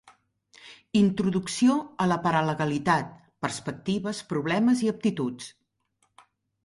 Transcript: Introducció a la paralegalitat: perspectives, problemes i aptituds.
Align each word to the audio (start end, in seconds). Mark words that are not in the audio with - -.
Introducció 1.01 1.75
a 2.05 2.07
la 2.11 2.17
paralegalitat: 2.25 3.11
perspectives, 3.47 4.23
problemes 4.33 4.83
i 4.87 4.91
aptituds. 4.97 5.51